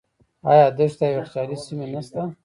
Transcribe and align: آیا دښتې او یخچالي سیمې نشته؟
آیا 0.51 0.65
دښتې 0.77 1.05
او 1.07 1.15
یخچالي 1.19 1.57
سیمې 1.65 1.85
نشته؟ 1.93 2.21